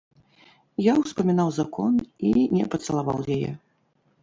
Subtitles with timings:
[0.83, 1.93] Я ўспамінаў закон
[2.31, 3.51] і не пацалаваў яе.